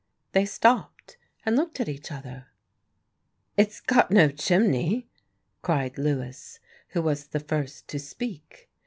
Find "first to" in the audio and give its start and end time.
7.39-7.99